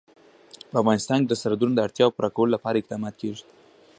په 0.69 0.75
افغانستان 0.81 1.19
کې 1.21 1.29
د 1.29 1.35
سرحدونه 1.41 1.73
د 1.75 1.79
اړتیاوو 1.85 2.15
پوره 2.15 2.29
کولو 2.35 2.53
لپاره 2.55 2.77
اقدامات 2.79 3.15
کېږي. 3.21 3.43